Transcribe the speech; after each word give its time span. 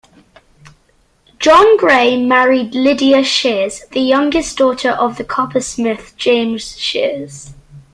John 1.37 1.77
Gray 1.77 2.17
married 2.19 2.73
Lydia 2.73 3.23
Shears, 3.23 3.81
the 3.91 3.99
youngest 3.99 4.57
daughter 4.57 4.89
of 4.89 5.17
the 5.19 5.23
coppersmith 5.23 6.15
James 6.17 6.75
Shears. 6.79 7.53